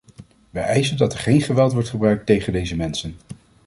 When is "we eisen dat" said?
0.49-1.13